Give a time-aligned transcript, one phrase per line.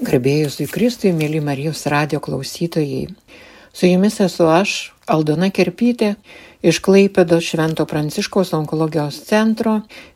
[0.00, 3.10] Garbėjus į Kristui, mėly Marijos radio klausytojai.
[3.76, 6.14] Su jumis esu aš, Aldona Kerpytė,
[6.64, 9.74] iš Klaipėdos Švento Pranciškaus onkologijos centro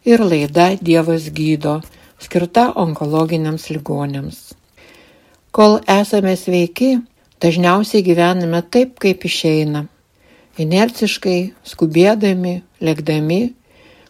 [0.08, 1.74] ir laida Dievas gydo,
[2.16, 4.40] skirta onkologiniams ligonėms.
[5.52, 6.94] Kol esame sveiki,
[7.44, 9.84] dažniausiai gyvename taip, kaip išeina.
[10.56, 13.42] Inerciškai, skubėdami, lėkdami,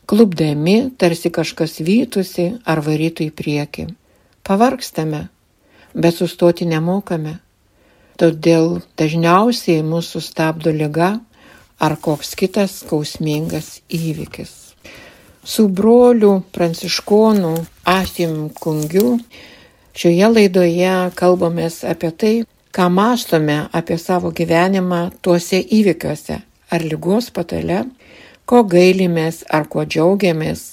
[0.06, 3.90] klubdami, tarsi kažkas vytusi ar varytų į priekį.
[4.46, 5.33] Pavarkstame
[5.94, 7.38] bet sustoti nemokame.
[8.18, 11.16] Todėl dažniausiai mūsų stabdo lyga
[11.82, 14.52] ar koks kitas skausmingas įvykis.
[15.44, 19.18] Su broliu pranciškonu Asim Kungiu
[19.94, 22.34] šioje laidoje kalbamės apie tai,
[22.74, 26.40] ką mąstome apie savo gyvenimą tuose įvykiuose,
[26.70, 27.84] ar lygos patale,
[28.46, 30.64] ko gailimės ar kuo džiaugiamės,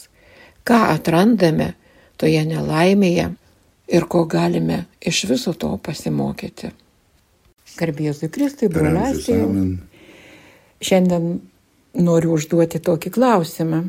[0.64, 1.74] ką atrandame
[2.18, 3.32] toje nelaimėje
[3.92, 6.72] ir ko galime iš viso to pasimokyti.
[7.78, 9.46] Garbėzui Kristui, broliasiai.
[10.82, 11.28] Šiandien
[12.02, 13.84] noriu užduoti tokį klausimą.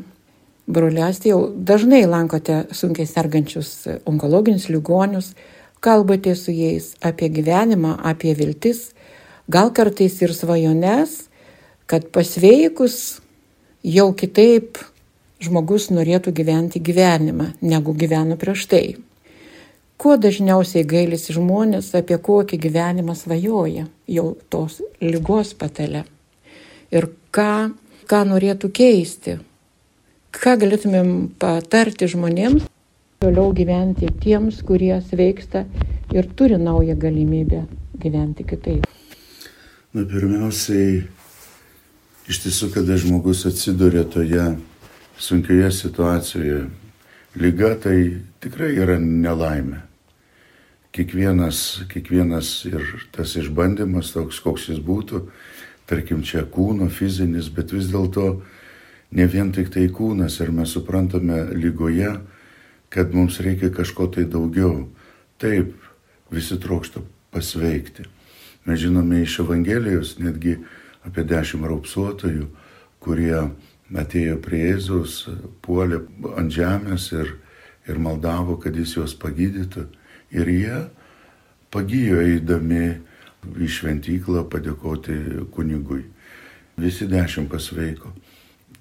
[0.73, 3.71] Broliasiai jau dažnai lankote sunkiai sergančius
[4.07, 5.33] onkologinius ligonius,
[5.83, 8.93] kalbate su jais apie gyvenimą, apie viltis,
[9.51, 11.25] gal kartais ir svajones,
[11.87, 13.19] kad pasveikus
[13.83, 14.79] jau kitaip
[15.43, 18.85] žmogus norėtų gyventi gyvenimą, negu gyveno prieš tai.
[20.03, 26.01] Kuo dažniausiai gailisi žmonės, apie kokį gyvenimą svajoja jau tos lygos patale.
[26.91, 27.71] Ir ką,
[28.11, 29.37] ką norėtų keisti.
[30.35, 32.65] Ką galėtumėm patarti žmonėms
[33.23, 35.61] toliau gyventi tiems, kurie sveiksta
[36.11, 37.61] ir turi naują galimybę
[38.03, 38.83] gyventi kitaip.
[39.95, 40.99] Na, pirmiausiai,
[42.27, 44.51] iš tiesų, kada žmogus atsiduria toje
[45.15, 46.61] sunkioje situacijoje,
[47.39, 47.97] lyga tai
[48.43, 49.92] tikrai yra nelaimė
[50.93, 52.83] kiekvienas, kiekvienas ir
[53.15, 55.23] tas išbandymas toks, koks jis būtų,
[55.89, 58.27] tarkim, čia kūno fizinis, bet vis dėlto
[59.13, 62.13] ne vien tik tai kūnas ir mes suprantame lygoje,
[62.93, 64.85] kad mums reikia kažko tai daugiau.
[65.41, 65.73] Taip,
[66.31, 67.01] visi trokšta
[67.33, 68.05] pasveikti.
[68.65, 70.59] Mes žinome iš Evangelijos netgi
[71.03, 72.45] apie dešimt raupsuotojų,
[73.03, 73.49] kurie
[73.93, 75.25] atėjo prie Jėzus,
[75.65, 75.99] puolė
[76.39, 77.33] ant žemės ir,
[77.89, 79.89] ir maldavo, kad jis juos pagydytų.
[80.33, 80.77] Ir jie
[81.73, 82.85] pagijo eidami
[83.43, 85.17] į šventyklą padėkoti
[85.53, 86.03] kunigui.
[86.79, 88.13] Visi dešimt pasveiko.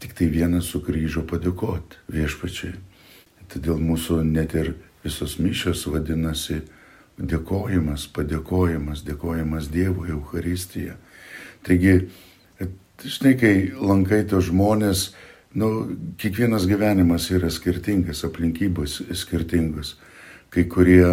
[0.01, 2.75] Tik tai vienas sugrįžo padėkoti viešpačiai.
[3.53, 4.73] Todėl mūsų net ir
[5.05, 6.63] visos mišios vadinasi
[7.21, 10.97] dėkojimas, padėkojimas, dėkojimas Dievui, Euharistija.
[11.67, 12.09] Taigi,
[13.05, 15.11] žinai, kai lankai tos žmonės,
[15.59, 15.69] nu,
[16.19, 19.97] kiekvienas gyvenimas yra skirtingas, aplinkybos skirtingos.
[20.53, 21.05] Kai kurie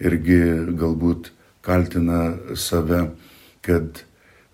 [0.00, 0.40] irgi
[0.76, 1.30] galbūt
[1.66, 3.10] kaltina save,
[3.64, 4.02] kad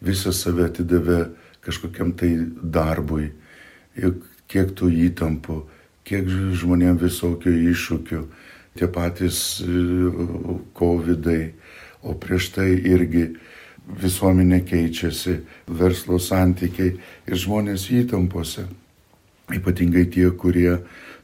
[0.03, 1.21] visą save atidavė
[1.63, 2.33] kažkokiam tai
[2.63, 3.31] darbui,
[4.51, 5.59] kiek tų įtampų,
[6.09, 8.23] kiek žmonėm visokio iššūkių,
[8.79, 9.61] tie patys
[10.79, 11.53] COVID-ai,
[12.03, 13.29] o prieš tai irgi
[14.03, 15.37] visuomenė keičiasi,
[15.69, 18.67] verslo santykiai ir žmonės įtampose.
[19.53, 20.79] Ypatingai tie, kurie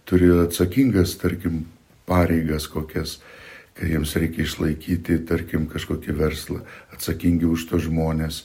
[0.08, 1.64] turi atsakingas, tarkim,
[2.08, 3.18] pareigas kokias,
[3.78, 8.42] kai jiems reikia išlaikyti, tarkim, kažkokį verslą, atsakingi už to žmonės.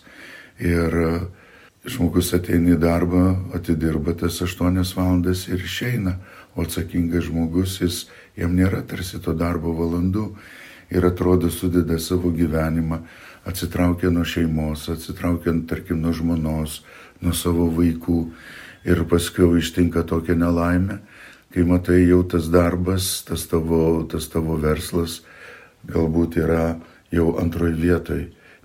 [0.62, 1.14] Ir e,
[1.90, 3.24] žmogus ateina į darbą,
[3.58, 6.20] atidirba tas 8 valandas ir išeina,
[6.54, 8.04] o atsakingas žmogus, jis,
[8.38, 10.30] jam nėra tarsi to darbo valandų.
[10.94, 13.00] Ir atrodo sudeda savo gyvenimą,
[13.50, 16.84] atsitraukia nuo šeimos, atsitraukia, tarkim, nuo žmonos,
[17.26, 18.20] nuo savo vaikų.
[18.86, 21.00] Ir paskui ištinka tokia nelaimė
[21.54, 25.22] kai matai jau tas darbas, tas tavo, tas tavo verslas
[25.86, 26.80] galbūt yra
[27.14, 28.24] jau antroji vietoj,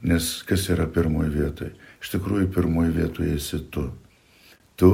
[0.09, 1.73] nes kas yra pirmoji vietoj?
[1.99, 3.89] Iš tikrųjų, pirmoji vietoje esi tu.
[4.79, 4.93] Tu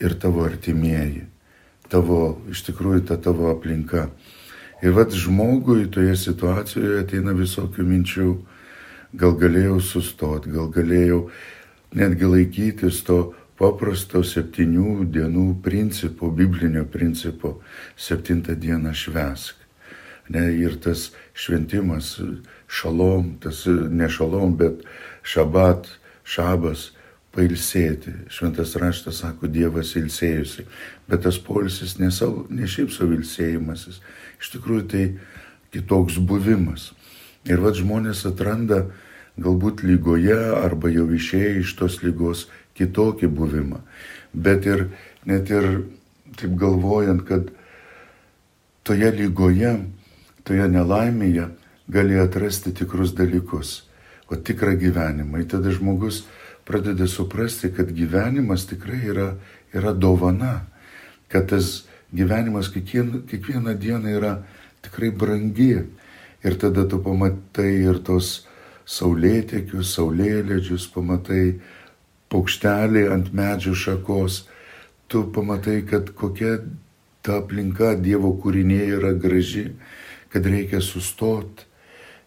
[0.00, 1.26] ir tavo artimieji,
[1.90, 4.08] tavo, iš tikrųjų, ta tavo aplinka.
[4.80, 8.30] Ir vad žmogui toje situacijoje ateina visokių minčių,
[9.20, 11.26] gal galėjau sustoti, gal galėjau
[11.98, 17.58] netgi laikytis to paprasto septynių dienų principo, biblinio principo,
[17.96, 19.58] septintą dieną švesk.
[20.30, 22.14] Ne, ir tas šventimas,
[22.70, 24.84] šalom, tas ne šalom, bet
[25.26, 25.90] šabat,
[26.24, 26.92] šabas,
[27.34, 28.14] pailsėti.
[28.30, 30.66] Šventas raštas sako, Dievas ilsėjusi.
[31.10, 34.00] Bet tas polisis ne, savo, ne šiaip savo ilsėjimasis,
[34.40, 35.04] iš tikrųjų tai
[35.74, 36.90] kitoks buvimas.
[37.48, 38.84] Ir vad žmonės atranda
[39.40, 42.48] galbūt lygoje arba jau išėję iš tos lygos
[42.80, 43.80] kitokį buvimą.
[44.32, 44.88] Bet ir
[45.28, 45.70] net ir
[46.38, 47.50] taip galvojant, kad
[48.86, 49.76] toje lygoje,
[50.46, 51.48] toje nelaimėje
[51.90, 53.82] gali atrasti tikrus dalykus,
[54.30, 55.42] o tikrą gyvenimą.
[55.42, 56.24] Ir tada žmogus
[56.64, 59.28] pradeda suprasti, kad gyvenimas tikrai yra,
[59.74, 60.66] yra dovana,
[61.28, 61.84] kad tas
[62.14, 64.36] gyvenimas kiekvieną, kiekvieną dieną yra
[64.82, 65.74] tikrai brangi.
[66.40, 68.46] Ir tada tu pamatai ir tos
[68.88, 71.60] saulėtekius, saulėledžius, pamatai
[72.30, 74.44] paukštelį ant medžio šakos,
[75.10, 76.60] tu pamatai, kad kokia
[77.26, 79.66] ta aplinka Dievo kūrinėje yra graži,
[80.30, 81.66] kad reikia sustoti.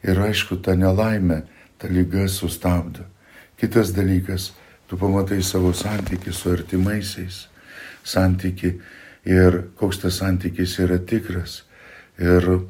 [0.03, 1.43] Ir aišku, ta nelaimė,
[1.79, 3.05] ta lyga sustabdo.
[3.55, 4.51] Kitas dalykas,
[4.91, 7.37] tu pamatai savo santykių su artimaisiais,
[8.03, 8.73] santykių
[9.31, 11.61] ir koks tas santykis yra tikras.
[12.19, 12.67] Ir,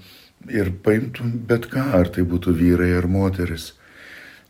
[0.54, 3.72] ir paimtum bet ką, ar tai būtų vyrai ar moteris.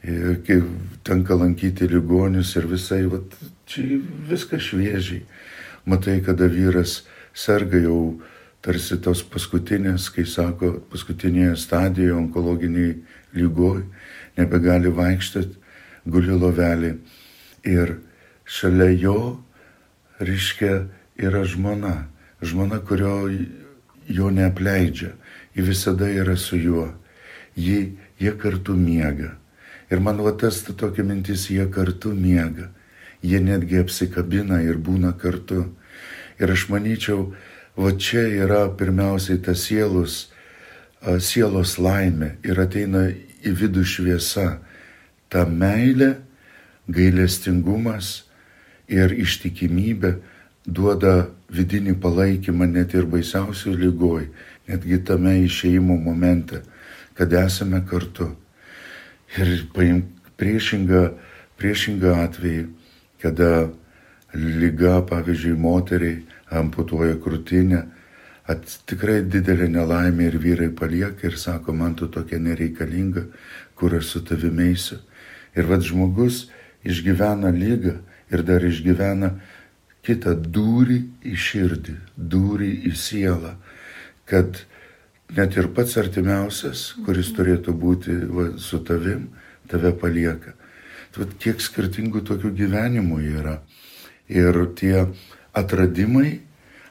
[0.04, 0.60] Ir kai
[1.08, 3.22] tenka lankyti ligonius ir visai, va,
[3.66, 5.24] čia viskas šviežiai.
[5.88, 7.04] Matai, kada vyras
[7.34, 8.20] serga jau
[8.64, 12.98] tarsi tos paskutinės, kai sako, paskutinėje stadijoje onkologiniai
[13.36, 13.84] lygoj,
[14.38, 15.56] nebegali vaikštyti,
[16.08, 16.94] guli lovelį.
[17.68, 17.98] Ir
[18.44, 19.20] šalia jo,
[20.20, 20.88] reiškia,
[21.20, 22.10] yra žmona.
[22.44, 23.30] Žmona, kurio
[24.08, 25.14] jo neapleidžia.
[25.56, 26.90] Ji visada yra su juo.
[27.56, 29.38] Ji, jie kartu miega.
[29.92, 32.70] Ir man va tas ta tokia mintis, jie kartu miega.
[33.24, 35.66] Jie netgi apsikabina ir būna kartu.
[36.40, 37.34] Ir aš manyčiau,
[37.76, 40.28] va čia yra pirmiausiai tas sielos,
[41.20, 43.08] sielos laimė ir ateina
[43.44, 44.60] į vidų šviesa.
[45.30, 46.16] Ta meilė,
[46.88, 48.24] gailestingumas
[48.92, 50.14] ir ištikimybė
[50.66, 54.28] duoda vidinį palaikymą net ir baisiausių lygoj,
[54.68, 56.64] netgi tame išeimo momente,
[57.14, 58.32] kad esame kartu.
[59.34, 60.04] Ir paim
[60.38, 61.04] priešingą,
[61.58, 62.68] priešingą atvejį,
[63.24, 63.72] kada
[64.34, 66.22] lyga, pavyzdžiui, moteriai
[66.54, 67.82] amputuoja krūtinę,
[68.50, 73.26] at tikrai didelė nelaimė ir vyrai palieka ir sako, man tu tokia nereikalinga,
[73.80, 75.00] kur aš su tavimėsiu.
[75.56, 76.48] Ir vad žmogus
[76.84, 77.96] išgyvena lygą
[78.34, 79.32] ir dar išgyvena
[80.04, 81.00] kitą durį
[81.30, 83.56] į širdį, durį į sielą,
[84.28, 84.66] kad
[85.38, 89.30] net ir pats artimiausias, kuris turėtų būti va, su tavim,
[89.70, 90.54] tave palieka.
[91.14, 93.60] Tai kiek skirtingų tokių gyvenimų yra.
[94.30, 95.08] Ir tie
[95.54, 96.40] atradimai,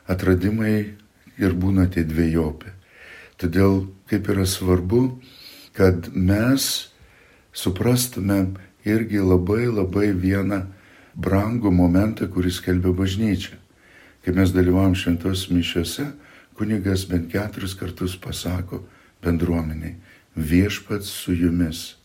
[0.06, 0.76] atradimai
[1.42, 2.70] ir būna tie dviejopi.
[3.40, 5.02] Todėl kaip yra svarbu,
[5.74, 6.92] kad mes
[7.56, 8.54] suprastumėm
[8.84, 10.62] irgi labai labai vieną
[11.18, 13.58] brangų momentą, kuris skelbia bažnyčia.
[14.22, 16.06] Kai mes dalyvavom šventos mišiuose,
[16.62, 18.84] kunigas bent keturis kartus pasako
[19.24, 19.96] bendruomeniai,
[20.36, 21.96] viešpats su jumis.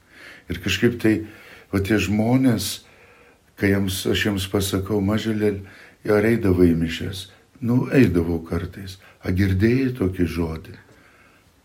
[0.49, 1.27] Ir kažkaip tai,
[1.69, 2.81] va tie žmonės,
[3.59, 5.59] kai jiems, aš jiems pasakau, maželė,
[6.09, 7.27] ar eidavo į mišes,
[7.61, 10.75] nu, eidavau kartais, a girdėjai tokį žodį,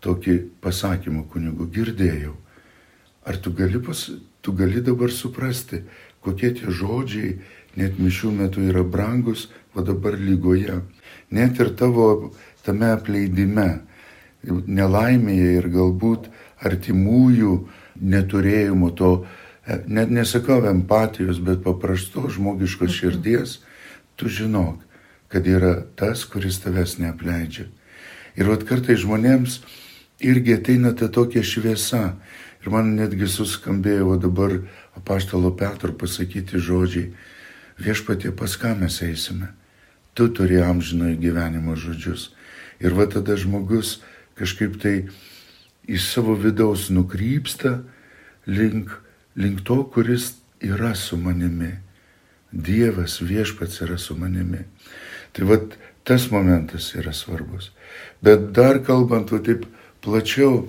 [0.05, 2.37] tokį pasakymą kunigų, girdėjau.
[3.25, 4.05] Ar tu gali, pas,
[4.45, 5.81] tu gali dabar suprasti,
[6.21, 7.39] kokie tie žodžiai
[7.79, 10.83] net mišių metu yra brangus, o dabar lygoje.
[11.33, 12.33] Net ir tavo
[12.65, 13.83] tame apleidime,
[14.43, 16.29] nelaimėje ir galbūt
[16.63, 17.55] artimųjų
[18.01, 19.13] neturėjimo to,
[19.87, 23.59] net nesakau empatijos, bet paprasto žmogiškos širdies,
[24.15, 24.81] tu žinok,
[25.31, 27.69] kad yra tas, kuris tavęs neapleidžia.
[28.37, 29.61] Ir vat kartai žmonėms
[30.23, 32.15] irgi ateina ta tokia šviesa.
[32.63, 34.55] Ir man netgi suskambėjo dabar
[34.95, 37.11] apaštalo Petro pasakyti žodžiai,
[37.81, 39.51] viešpatie pas ką mes eisime.
[40.13, 42.29] Tu turi amžinojo gyvenimo žodžius.
[42.83, 44.01] Ir va tada žmogus
[44.39, 44.95] kažkaip tai
[45.87, 47.77] į savo vidaus nukrypsta
[48.47, 48.91] link,
[49.35, 51.71] link to, kuris yra su manimi.
[52.51, 54.61] Dievas viešpats yra su manimi.
[55.33, 55.57] Tai va
[56.03, 57.71] tas momentas yra svarbus.
[58.21, 59.65] Bet dar kalbant, va taip
[60.03, 60.67] plačiau,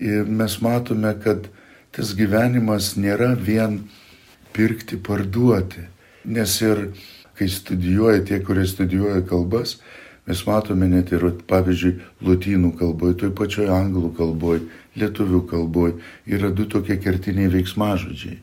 [0.00, 1.46] mes matome, kad
[1.92, 3.82] tas gyvenimas nėra vien
[4.56, 5.84] pirkti, parduoti.
[6.24, 6.88] Nes ir
[7.36, 9.78] kai studijuoja tie, kurie studijuoja kalbas,
[10.26, 14.64] mes matome net ir, pavyzdžiui, lotynų kalboje, toj pačioj anglų kalboje,
[14.98, 15.96] lietuvių kalboje
[16.30, 18.38] yra du tokie kertiniai veiksmažodžiai.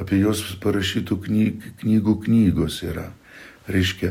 [0.00, 3.06] Apie juos parašytų knyg, knygų knygos yra.
[3.70, 4.10] Reiškia,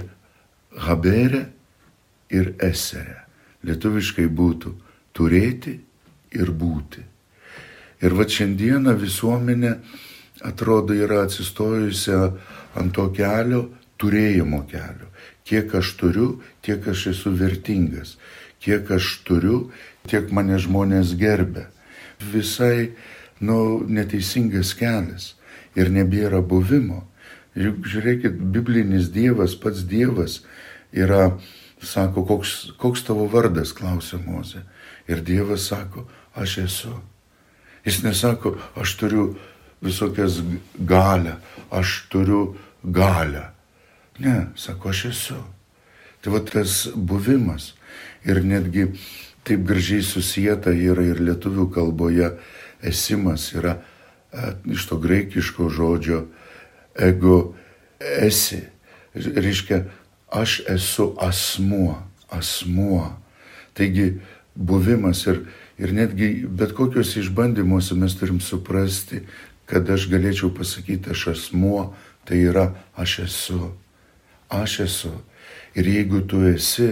[0.87, 1.45] haberė
[2.33, 3.19] ir eserė.
[3.67, 4.73] Lietuviškai būtų
[5.15, 5.75] turėti
[6.33, 7.03] ir būti.
[8.03, 9.75] Ir va šiandieną visuomenė
[10.43, 12.15] atrodo yra atsistojusi
[12.79, 13.67] ant to kelio,
[14.01, 15.11] turėjimo kelio.
[15.47, 16.27] Kiek aš turiu,
[16.63, 18.15] tiek aš esu vertingas.
[18.63, 19.71] Kiek aš turiu,
[20.07, 21.67] tiek mane žmonės gerbė.
[22.33, 22.93] Visai,
[23.43, 25.33] nu, neteisingas kelias.
[25.75, 27.03] Ir nebėra buvimo.
[27.57, 30.41] Juk žiūrėkit, biblinis Dievas, pats Dievas
[30.93, 31.35] yra,
[31.83, 34.63] sako, koks, koks tavo vardas, klausia Mozė.
[35.09, 36.07] Ir Dievas sako,
[36.39, 36.93] aš esu
[37.85, 39.35] Jis nesako, aš turiu
[39.83, 40.39] visokias
[40.79, 41.35] galę,
[41.71, 43.52] aš turiu galę.
[44.23, 45.39] Ne, sako, aš esu.
[46.23, 47.73] Tai va tas buvimas
[48.23, 48.85] ir netgi
[49.43, 52.29] taip gražiai susijęta yra ir lietuvių kalboje
[52.79, 56.21] esimas yra e, iš to graikiško žodžio
[56.95, 57.55] ego
[57.99, 58.61] esi.
[59.13, 59.83] Reiškia,
[60.31, 61.99] aš esu asmuo,
[62.31, 63.11] asmuo.
[63.75, 64.21] Taigi
[64.55, 65.43] buvimas ir,
[65.77, 69.25] ir netgi bet kokios išbandymuose mes turim suprasti,
[69.67, 71.91] kad aš galėčiau pasakyti aš asmuo,
[72.23, 73.73] tai yra aš esu.
[74.53, 75.13] Aš esu.
[75.73, 76.89] Ir jeigu tu esi,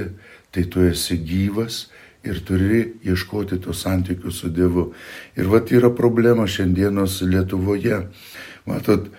[0.52, 1.86] tai tu esi gyvas
[2.26, 4.92] ir turi ieškoti tų santykių su Dievu.
[5.38, 8.04] Ir vat yra problema šiandienos Lietuvoje.
[8.70, 9.10] Matot,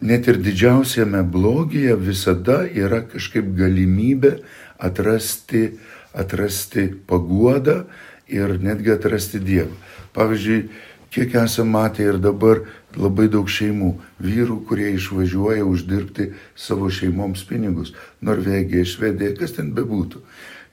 [0.00, 4.38] net ir didžiausiame blogyje visada yra kažkaip galimybė
[4.78, 5.78] atrasti,
[6.14, 7.82] atrasti paguodą
[8.30, 9.74] ir netgi atrasti Dievą.
[10.14, 10.68] Pavyzdžiui,
[11.10, 12.62] kiek esame matę ir dabar
[12.96, 17.94] labai daug šeimų, vyrų, kurie išvažiuoja uždirbti savo šeimoms pinigus.
[18.20, 20.22] Norvegija, Švedija, kas ten bebūtų.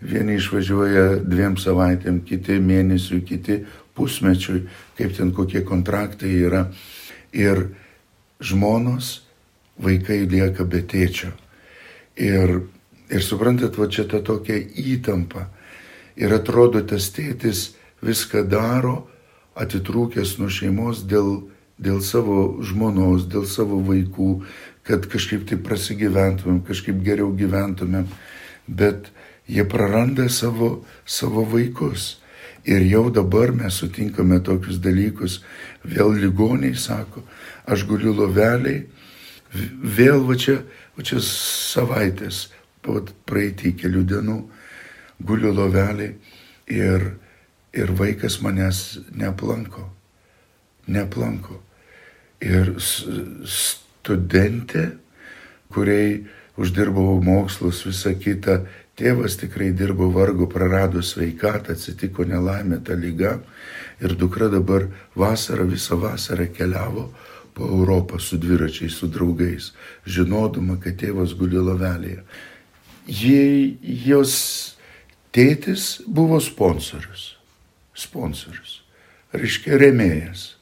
[0.06, 3.62] Vieni išvažiuoja dviem savaitėm, kiti mėnesiui, kiti
[3.96, 4.65] pusmečiui,
[4.98, 6.65] kaip ten kokie kontraktai yra.
[7.36, 7.70] Ir
[8.44, 9.22] žmonos,
[9.80, 11.32] vaikai lieka be tėčio.
[12.15, 12.60] Ir,
[13.12, 15.48] ir suprantat, va čia ta tokia įtampa.
[16.15, 17.74] Ir atrodo, tas tėtis
[18.04, 19.01] viską daro,
[19.55, 21.47] atitrūkęs nuo šeimos dėl,
[21.81, 24.29] dėl savo žmonos, dėl savo vaikų,
[24.85, 28.09] kad kažkaip tai prasigyventumėm, kažkaip geriau gyventumėm,
[28.67, 29.09] bet
[29.47, 32.19] jie praranda savo, savo vaikus.
[32.65, 35.39] Ir jau dabar mes sutinkame tokius dalykus,
[35.85, 37.21] vėl ligoniai sako,
[37.69, 38.88] aš guliu loveliai,
[39.97, 40.57] vėl va čia,
[40.97, 42.47] va čia savaitės,
[43.29, 44.39] praeitį kelių dienų,
[45.25, 46.15] guliu loveliai.
[46.74, 47.12] Ir
[47.75, 49.89] ir vaikas manęs neaplanko.
[50.88, 51.60] Neaplanko.
[52.46, 54.88] Ir studentė,
[55.74, 56.24] kuriai
[56.62, 58.62] uždirbau mokslus, visą kitą,
[58.96, 63.39] tėvas tikrai dirbo vargu, prarado sveikatą, atsitiko nelaimė ta lyga
[64.00, 67.10] ir dukra dabar vasarą, visą vasarą keliavo
[67.55, 69.72] po Europą su dviračiais, su draugais,
[70.08, 72.24] žinodama, kad tėvas guli lavelėje.
[73.08, 73.75] Jie,
[74.08, 74.36] jos
[75.36, 77.35] tėtis buvo sponsorius
[77.95, 78.81] sponsorius,
[79.33, 80.53] reiškia remėjas.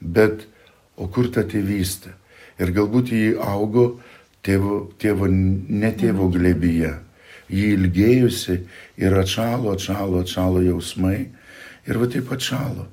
[0.00, 0.46] Bet
[0.96, 2.14] o kur ta tėvystė?
[2.60, 4.00] Ir galbūt jį augo
[4.44, 6.94] tėvo, tėvo ne tėvo glebyje.
[7.50, 8.56] Jį ilgėjusi
[9.02, 11.30] ir atšalo, atšalo, atšalo jausmai.
[11.88, 12.86] Ir va taip atšalo.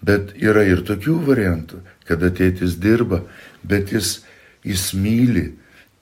[0.00, 3.24] Bet yra ir tokių variantų, kada tėtis dirba,
[3.66, 4.20] bet jis,
[4.64, 5.50] jis myli,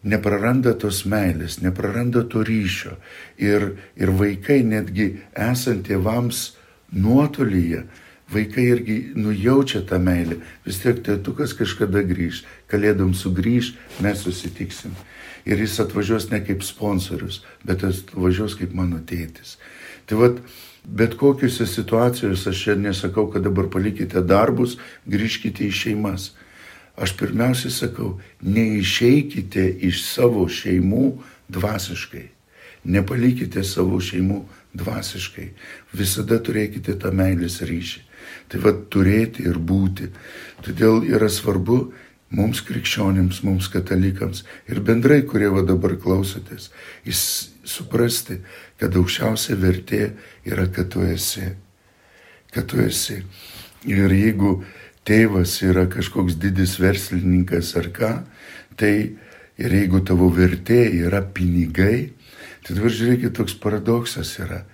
[0.06, 2.94] nepraranda tos meilės, nepraranda to ryšio.
[3.42, 6.57] Ir, ir vaikai netgi esant tėvams
[6.92, 7.84] nuotolyje
[8.32, 10.38] vaikai irgi nujaučia tą meilę.
[10.66, 13.72] Vis tiek tėtukas kažkada grįž, kalėdom sugrįž,
[14.04, 14.92] mes susitiksim.
[15.48, 19.56] Ir jis atvažiuos ne kaip sponsorius, bet atvažiuos kaip mano tėtis.
[20.08, 20.42] Tai vad,
[20.84, 24.76] bet kokiuose situacijose aš čia nesakau, kad dabar palikite darbus,
[25.08, 26.32] grįžkite į šeimas.
[26.98, 31.12] Aš pirmiausiai sakau, neišeikite iš savo šeimų
[31.48, 32.26] dvasiškai.
[32.88, 34.57] Nepalikite savo šeimų dvasiškai.
[35.92, 38.04] Visada turėkite tą meilės ryšį.
[38.48, 40.10] Tai vad turėti ir būti.
[40.64, 41.78] Todėl yra svarbu
[42.34, 46.68] mums krikščionims, mums katalikams ir bendrai, kurie va dabar klausotės,
[47.68, 48.40] suprasti,
[48.80, 50.02] kad aukščiausia vertė
[50.48, 51.48] yra, kad tu esi.
[52.52, 53.22] Kad tu esi.
[53.88, 54.58] Ir jeigu
[55.08, 58.12] tėvas yra kažkoks didis verslininkas ar ką,
[58.76, 58.94] tai
[59.58, 62.12] ir jeigu tavo vertė yra pinigai,
[62.64, 64.64] Tai dabar žiūrėkit, toks paradoksas yra.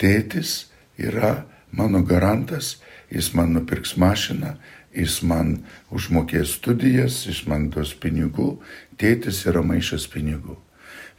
[0.00, 0.66] Tėtis
[1.00, 2.76] yra mano garantas,
[3.10, 4.56] jis man nupirks mašiną,
[4.96, 5.58] jis man
[5.92, 8.56] užmokės studijas, jis man duos pinigų,
[9.00, 10.56] tėtis yra maišas pinigų.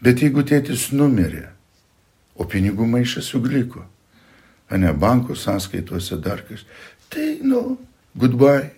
[0.02, 1.48] Bet jeigu tėtis numirė,
[2.38, 3.86] o pinigų maišas juk liko,
[4.70, 6.66] o ne bankų sąskaituose dar kas,
[7.10, 7.78] tai, nu,
[8.18, 8.74] goodbye,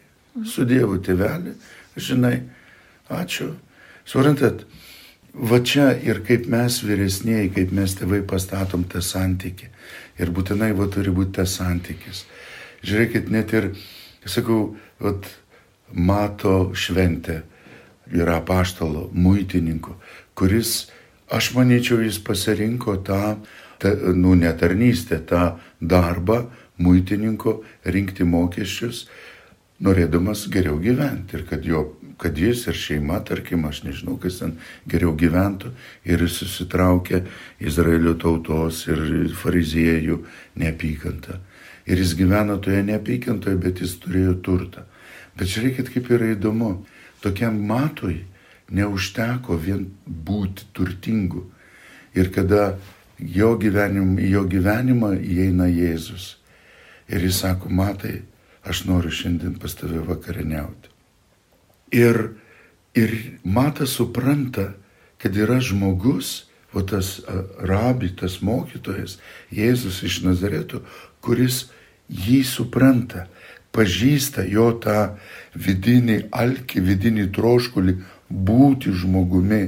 [0.48, 1.56] su Dievu tėvelį,
[2.00, 2.38] žinai,
[3.10, 3.52] ačiū.
[4.08, 4.64] Suprantat,
[5.34, 9.70] va čia ir kaip mes vyresnėji, kaip mes tėvai pastatom tą santykį.
[10.20, 12.26] Ir būtinai va turi būti tas santykis.
[12.84, 13.72] Žiūrėkit, net ir,
[14.26, 15.28] sakau, vat,
[15.94, 17.42] mato šventė
[18.14, 19.96] yra paštalo, muitininko,
[20.38, 20.90] kuris,
[21.32, 23.38] aš manyčiau, jis pasirinko tą,
[23.82, 26.46] ta, nu, netarnystę, tą darbą
[26.80, 29.08] muitininko rinkti mokesčius,
[29.84, 31.86] norėdamas geriau gyventi ir kad jo
[32.20, 34.58] kad jis ir šeima, tarkim, aš nežinau, kas ten
[34.90, 35.72] geriau gyventų
[36.08, 37.24] ir susitraukė
[37.64, 40.20] Izraelio tautos ir fariziejų
[40.60, 41.40] neapykantą.
[41.90, 44.84] Ir jis gyveno toje neapykantoje, bet jis turėjo turtą.
[45.40, 46.74] Bet žiūrėkit, kaip yra įdomu.
[47.24, 48.20] Tokiam matui
[48.76, 51.48] neužteko vien būti turtingu.
[52.14, 52.76] Ir kada
[53.20, 56.36] jo, gyvenim, jo gyvenimą įeina Jėzus.
[57.10, 58.20] Ir jis sako, matai,
[58.68, 60.89] aš noriu šiandien pas tave vakarieniauti.
[61.92, 62.36] Ir,
[62.94, 64.74] ir matas supranta,
[65.20, 67.18] kad yra žmogus, o tas
[67.66, 69.18] rabi, tas mokytojas,
[69.50, 70.84] Jėzus iš Nazareto,
[71.26, 71.66] kuris
[72.10, 73.26] jį supranta,
[73.74, 75.16] pažįsta jo tą
[75.58, 77.96] vidinį alkį, vidinį troškulį
[78.30, 79.64] būti žmogumi,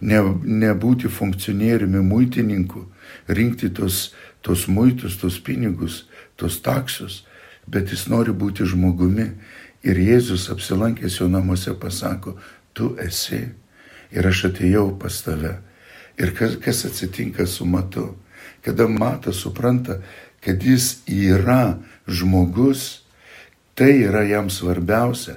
[0.00, 0.20] ne,
[0.64, 2.86] nebūti funkcionieriumi, muitininku,
[3.28, 4.12] rinkti tos,
[4.42, 6.04] tos muitus, tos pinigus,
[6.36, 7.24] tos taksus,
[7.66, 9.32] bet jis nori būti žmogumi.
[9.86, 12.36] Ir Jėzus apsilankęs jo namuose pasako,
[12.74, 13.44] tu esi
[14.10, 15.56] ir aš atėjau pas tave.
[16.18, 18.14] Ir kas, kas atsitinka su matu?
[18.64, 20.00] Kada matas supranta,
[20.42, 21.78] kad jis yra
[22.08, 23.02] žmogus,
[23.78, 25.36] tai yra jam svarbiausia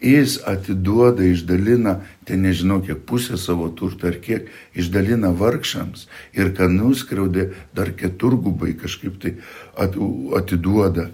[0.00, 6.68] jis atiduoda, išdalina, ten nežinau kiek pusę savo turto ar kiek, išdalina vargšams ir ką
[6.72, 9.36] nuskriaudė, dar keturgubai kažkaip tai
[9.76, 11.10] atiduoda.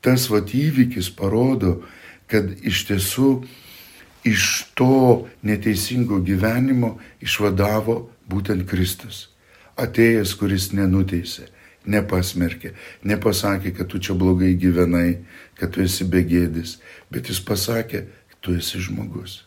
[0.00, 1.82] Tas vat įvykis parodo,
[2.34, 3.28] kad iš tiesų
[4.26, 9.28] iš to neteisingo gyvenimo išvadavo būtent Kristus.
[9.78, 11.46] Atėjęs, kuris nenuteisė,
[11.90, 12.72] nepasmerkė,
[13.06, 15.20] nepasakė, kad tu čia blogai gyvenai,
[15.58, 16.78] kad tu esi begėdis,
[17.12, 18.06] bet jis pasakė,
[18.40, 19.42] tu esi žmogus.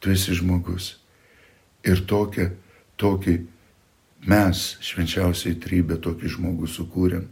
[0.00, 0.96] Tu esi žmogus.
[1.86, 2.50] Ir tokia,
[3.00, 3.38] tokį
[4.28, 7.28] mes švenčiausiai trybę tokį žmogų sukūrėm.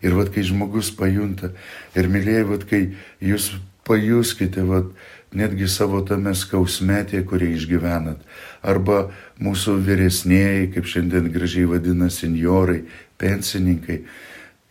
[0.00, 1.50] Ir vad kai žmogus pajunta,
[1.94, 2.86] ir mylėjai, vad kai
[3.20, 3.50] jūs
[3.90, 4.94] pajuskite, vad
[5.36, 8.22] netgi savo tame skausmetėje, kurį išgyvenat,
[8.66, 9.10] arba
[9.42, 12.84] mūsų vyresnėjai, kaip šiandien gražiai vadina seniorai,
[13.20, 14.00] pensininkai,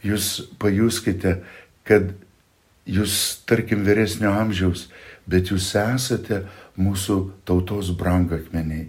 [0.03, 1.37] jūs pajuskite,
[1.87, 2.11] kad
[2.89, 3.13] jūs,
[3.49, 4.87] tarkim, vyresnio amžiaus,
[5.29, 6.43] bet jūs esate
[6.79, 8.87] mūsų tautos brangakmeniai.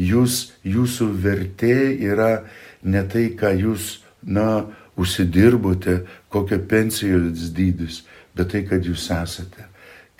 [0.00, 2.44] Jūs, jūsų vertė yra
[2.82, 4.68] ne tai, ką jūs, na,
[5.00, 8.02] užsidirbote, kokia pensijos dydis,
[8.36, 9.69] bet tai, kad jūs esate,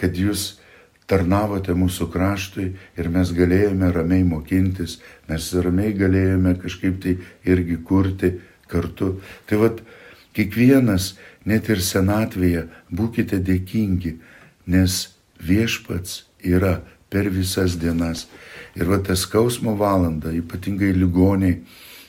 [0.00, 0.60] kad jūs
[1.10, 8.36] tarnavote mūsų kraštui ir mes galėjome ramiai mokintis, mes ramiai galėjome kažkaip tai irgi kurti
[8.70, 9.16] kartu.
[9.46, 9.82] Tai vad,
[10.36, 14.16] kiekvienas net ir senatvėje būkite dėkingi,
[14.70, 15.00] nes
[15.42, 18.28] viešpats yra per visas dienas.
[18.78, 21.58] Ir va tas skausmo valanda, ypatingai ligoniai,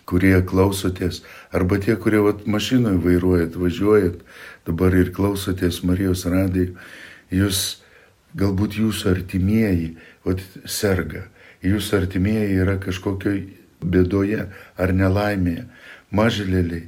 [0.06, 1.24] kurie klausotės,
[1.56, 4.22] arba tie, kurie va, mašinoje vairuojat, važiuojat,
[4.68, 6.74] dabar ir klausotės Marijos radijai,
[7.32, 7.81] jūs
[8.38, 11.26] galbūt jūsų artimieji va, serga,
[11.66, 13.42] jūsų artimieji yra kažkokioj
[13.82, 14.46] bėdoje
[14.78, 15.66] ar nelaimėje,
[16.14, 16.86] mažylėliai,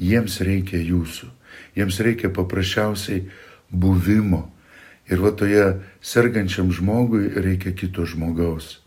[0.00, 1.28] jiems reikia jūsų.
[1.76, 3.26] Jiems reikia paprasčiausiai
[3.70, 4.48] buvimo.
[5.10, 5.66] Ir va toje
[6.02, 8.78] sergančiam žmogui reikia kito žmogaus.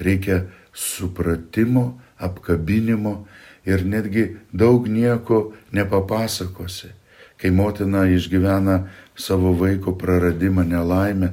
[0.00, 3.26] Reikia supratimo, apkabinimo
[3.64, 6.92] ir netgi daug nieko nepapasakosi.
[7.40, 8.82] Kai motina išgyvena
[9.20, 11.30] savo vaiko praradimą, nelaimę,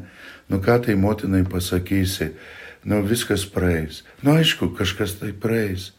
[0.49, 2.31] nu ką tai motinai pasakysi,
[2.83, 4.03] nu viskas praeis.
[4.23, 5.91] Nu aišku, kažkas tai praeis.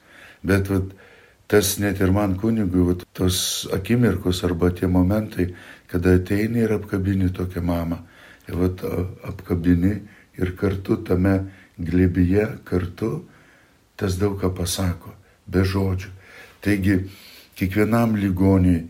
[0.42, 0.92] Bet vat,
[1.48, 5.50] tas net ir man kunigui, vat, tos akimirkos arba tie momentai,
[5.88, 7.98] kada ateini ir apkabini tokią mamą.
[8.48, 8.84] Ir vat,
[9.28, 9.94] apkabini
[10.38, 11.40] ir kartu tame
[11.78, 13.24] glebyje, kartu
[13.98, 15.12] tas daug ką pasako,
[15.46, 16.12] be žodžių.
[16.62, 17.00] Taigi,
[17.58, 18.86] kiekvienam ligoniui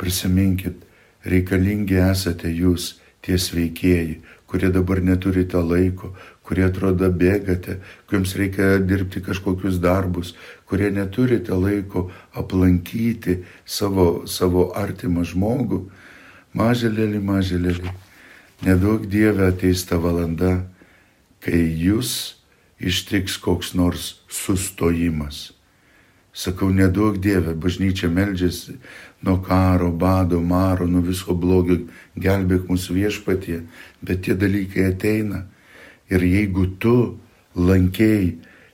[0.00, 0.80] prisiminkit,
[1.24, 7.78] reikalingi esate jūs, tie sveikieji, kurie dabar neturite laiko, kurie atrodo bėgate,
[8.08, 10.32] kuriems reikia dirbti kažkokius darbus,
[10.66, 15.84] kurie neturite laiko aplankyti savo, savo artimą žmogų,
[16.58, 17.94] maželėlį, maželėlį,
[18.66, 20.64] nedaug Dieve ateis ta valanda,
[21.44, 22.40] kai jūs
[22.80, 25.50] ištiks koks nors sustojimas.
[26.34, 28.78] Sakau, nedaug Dieve, bažnyčia meldžiasi
[29.22, 31.82] nuo karo, bado, maro, nuo viso blogio,
[32.16, 33.62] gelbėk mūsų viešpatie,
[34.00, 35.44] bet tie dalykai ateina
[36.10, 36.94] Ir jeigu tu
[37.54, 38.30] lankėjai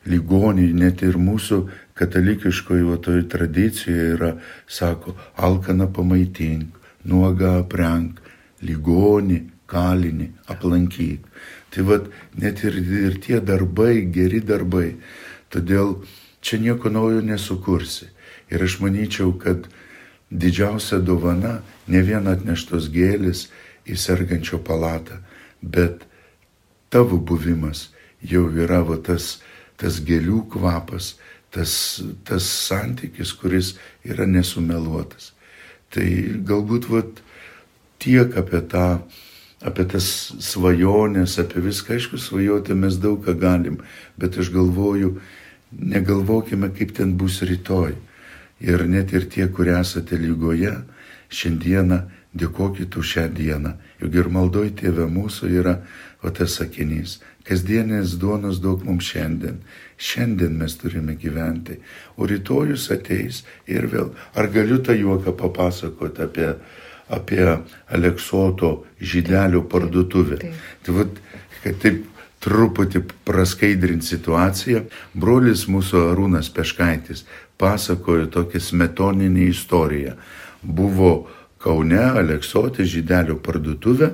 [0.08, 1.58] ligonį, net ir mūsų
[1.98, 4.30] katalikiškoje toj tradicijoje yra,
[4.66, 8.22] sako, alkana pamaitink, nuoga aprenk,
[8.64, 11.26] ligonį, kalinį aplankyk.
[11.74, 12.08] Tai vad,
[12.40, 12.78] net ir,
[13.10, 14.94] ir tie darbai, geri darbai.
[15.52, 15.98] Todėl
[16.40, 18.08] čia nieko naujo nesukursi.
[18.48, 19.66] Ir aš manyčiau, kad
[20.30, 23.46] didžiausia dovana ne vien atneštos gėlis
[23.86, 25.20] į sergančio palatą,
[25.62, 26.06] bet
[26.90, 27.90] tavo buvimas
[28.22, 29.38] jau yra va, tas,
[29.78, 31.14] tas gėlių kvapas,
[31.54, 35.32] tas, tas santykis, kuris yra nesumeluotas.
[35.94, 36.06] Tai
[36.48, 37.22] galbūt vat,
[38.02, 38.88] tiek apie tą,
[39.66, 40.08] apie tas
[40.42, 43.78] svajonės, apie viską, aišku, svajoti mes daug ką galim,
[44.18, 45.16] bet aš galvoju,
[45.72, 47.94] negalvokime, kaip ten bus rytoj.
[48.60, 50.72] Ir net ir tie, kurie esate lygoje,
[51.28, 52.02] šiandieną
[52.36, 53.74] dėkokit už šią dieną.
[54.00, 55.80] Juk ir maldoj tėvė mūsų yra
[56.26, 57.18] o tas sakinys.
[57.46, 59.60] Kasdienės duonos daug mums šiandien.
[59.96, 61.78] Šiandien mes turime gyventi.
[62.18, 64.10] O rytojus ateis ir vėl.
[64.34, 66.50] Ar galiu tą juoką papasakoti apie,
[67.08, 67.46] apie
[67.94, 70.40] Aleksoto žydelio parduotuvę?
[70.82, 71.22] Tai vad,
[71.62, 77.24] kad taip truputį praskaidrinti situaciją, brolis mūsų Arūnas Peškaitis
[77.58, 80.16] pasakojo tokią smetoninį istoriją.
[80.62, 81.26] Buvo
[81.62, 84.12] Kaune Aleksotė žydelio parduotuvė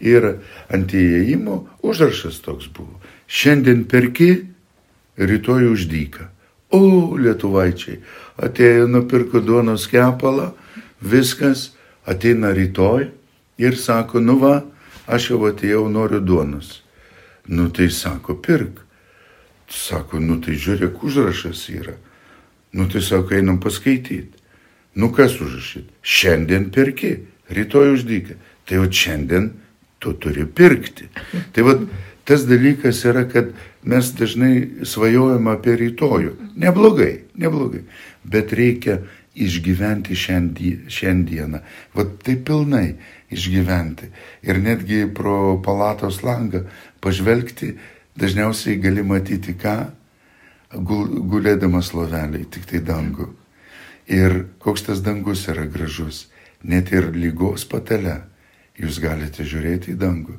[0.00, 0.30] ir
[0.72, 2.98] ant įėjimo užrašas toks buvo.
[3.28, 4.48] Šiandien perki,
[5.18, 6.30] rytoj uždyka.
[6.68, 8.00] O, lietuvaičiai,
[8.44, 10.50] atėjo nupirko duonos kepalą,
[11.00, 11.70] viskas,
[12.04, 13.08] ateina rytoj
[13.60, 14.58] ir sako, nu va,
[15.08, 16.82] aš jau atėjau, noriu duonos.
[17.48, 18.84] Nu tai sako, pirk.
[19.68, 21.96] Sako, nu tai žiūrėk, užrašas yra.
[22.72, 24.36] Nu tai sako, einam paskaityti.
[24.98, 25.88] Nu kas užrašyt?
[26.02, 27.14] Šiandien perki,
[27.54, 28.36] rytoj uždyka.
[28.68, 29.52] Tai jau šiandien
[29.98, 31.08] tu turi pirkti.
[31.52, 31.86] Tai vad
[32.28, 33.54] tas dalykas yra, kad
[33.88, 36.34] mes dažnai svajojam apie rytojų.
[36.60, 37.86] Neblogai, neblogai.
[38.24, 38.98] Bet reikia
[39.38, 41.62] išgyventi šiandieną.
[41.94, 42.98] Vat tai pilnai
[43.30, 44.10] išgyventi.
[44.42, 46.64] Ir netgi pro palatos langą
[47.04, 47.74] pažvelgti,
[48.18, 49.76] dažniausiai gali matyti ką,
[50.72, 53.28] gulėdamas loveliai, tik tai dangų.
[54.08, 56.26] Ir koks tas dangus yra gražus.
[56.62, 58.22] Net ir lygos patale
[58.78, 60.36] jūs galite žiūrėti į dangų.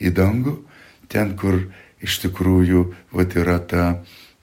[0.00, 0.54] Į dangų,
[1.08, 1.60] ten, kur
[2.02, 3.84] iš tikrųjų vat, yra ta,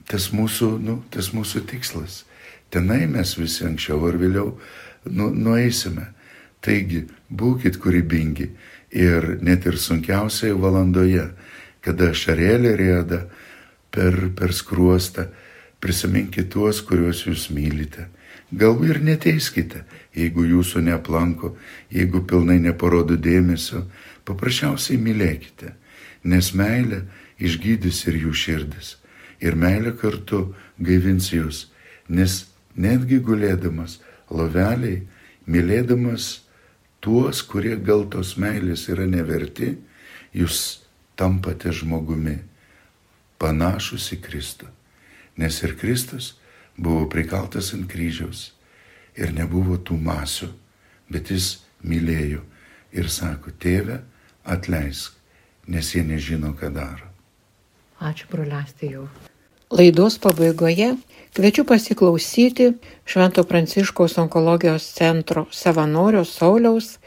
[0.07, 2.23] tas, mūsų, nu, tas mūsų tikslas.
[2.71, 4.53] Tenai mes visi anksčiau ar vėliau
[5.11, 6.11] nu, nueisime.
[6.61, 8.51] Taigi, būkite kūrybingi
[8.91, 11.29] ir net ir sunkiausioje valandoje,
[11.81, 13.21] kada šarėlė rėda
[13.91, 15.27] per, per skruostą,
[15.81, 18.07] prisiminkite tuos, kuriuos jūs mylite
[18.51, 21.53] Gal ir neteiskite, jeigu jūsų neaplanko,
[21.87, 23.85] jeigu pilnai neparodo dėmesio,
[24.27, 25.71] paprasčiausiai mylėkite,
[26.27, 27.05] nes meilė
[27.39, 28.97] išgydys ir jų širdis.
[29.39, 30.49] Ir meilė kartu
[30.83, 31.69] gaivins jūs,
[32.11, 32.43] nes
[32.75, 35.05] netgi gulėdamas loveliai,
[35.47, 36.41] mylėdamas
[37.01, 39.73] tuos, kurie gal tos meilės yra neverti,
[40.33, 40.81] jūs
[41.19, 42.37] tampate žmogumi,
[43.41, 44.69] panašus į Kristų.
[45.41, 46.35] Nes ir Kristus
[46.77, 48.51] buvo prikaltas ant kryžiaus
[49.17, 50.51] ir nebuvo tų masių,
[51.11, 52.43] bet jis mylėjo
[52.95, 54.01] ir sako, tėve,
[54.45, 55.15] atleisk,
[55.67, 57.07] nes jie nežino, ką daro.
[58.01, 59.05] Ačiū, broliastėjau.
[59.71, 60.95] Laidos pabaigoje
[61.35, 62.71] kviečiu pasiklausyti
[63.05, 66.97] Švento Pranciškaus onkologijos centro savanorio Sauliaus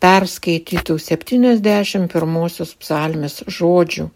[0.00, 4.10] perskaitytų 71 psalmės žodžių,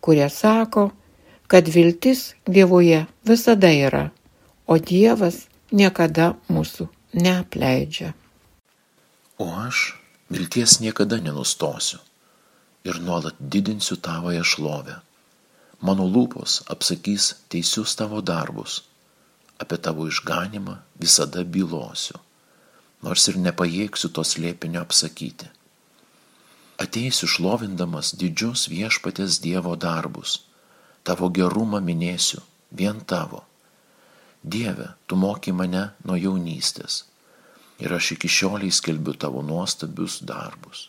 [0.00, 0.90] kurie sako,
[1.46, 4.08] kad viltis Dievuje visada yra
[4.70, 6.86] o Dievas niekada mūsų
[7.18, 8.12] neapleidžia.
[9.42, 9.96] O aš
[10.30, 11.98] vilties niekada nenustosiu
[12.86, 15.00] ir nuolat didinsiu tavoje šlovę.
[15.80, 18.82] Mano lūpos apsakys teisius tavo darbus,
[19.62, 22.20] apie tavo išganimą visada bylosiu,
[23.04, 25.48] nors ir nepajėgsiu to slėpinio apsakyti.
[26.80, 30.40] Ateisiu šlovindamas didžius viešpatės Dievo darbus,
[31.04, 32.40] tavo gerumą minėsiu
[32.72, 33.44] vien tavo
[34.42, 37.02] Dieve, tu moki mane nuo jaunystės
[37.80, 40.88] ir aš iki šioliai skelbiu tavo nuostabius darbus.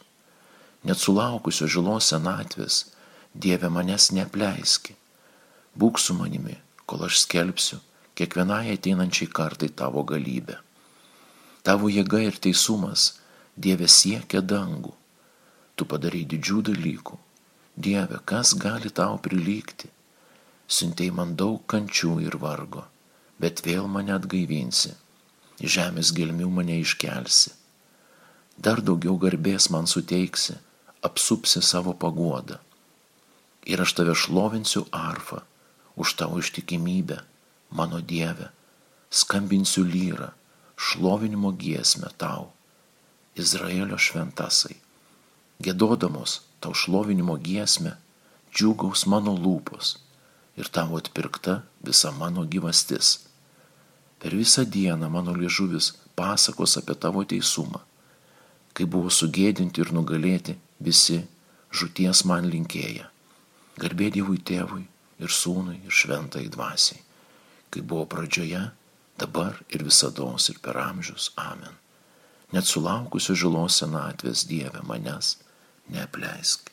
[0.88, 2.86] Net sulaukusio žilos senatvės,
[3.34, 4.96] Dieve manęs neapleiski.
[5.78, 7.80] Būk su manimi, kol aš skelbsiu
[8.20, 10.60] kiekvienai ateinančiai kartai tavo galybę.
[11.64, 13.18] Tavo jėga ir teisumas,
[13.56, 14.94] Dieve siekia dangų.
[15.76, 17.18] Tu padarai didžių dalykų.
[17.76, 19.92] Dieve, kas gali tau prilygti?
[20.68, 22.86] Siuntei man daug kančių ir vargo
[23.42, 24.94] bet vėl mane atgaivinsi,
[25.76, 27.54] žemės gelmių mane iškelsi.
[28.62, 30.58] Dar daugiau garbės man suteiksi,
[31.08, 32.60] apsupsi savo paguodą.
[33.70, 35.42] Ir aš tave šlovinsiu arfą
[35.96, 37.22] už tavo ištikimybę,
[37.70, 38.50] mano Dieve,
[39.12, 40.32] skambinsiu lyrą,
[40.76, 42.52] šlovinimo giesmę tau,
[43.36, 44.80] Izraelio šventasai.
[45.62, 47.98] Gėdodamos tau šlovinimo giesmę,
[48.50, 50.00] džiugaus mano lūpos
[50.58, 53.20] ir tavo atpirkta visa mano gyvastis
[54.22, 57.80] Per visą dieną mano liežuvis pasakos apie tavo teisumą,
[58.78, 61.18] kai buvo sugėdinti ir nugalėti visi
[61.74, 63.08] žuties man linkėję.
[63.82, 64.84] Garbė Dievui tėvui
[65.22, 67.02] ir sūnui ir šventai dvasiai,
[67.74, 68.64] kai buvo pradžioje,
[69.22, 71.32] dabar ir visada ir per amžius.
[71.38, 71.78] Amen.
[72.52, 75.38] net sulaukusiu žilos senatvės Dieve manęs
[75.92, 76.71] neapleisk.